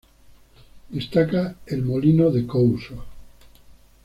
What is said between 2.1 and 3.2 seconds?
de Couso.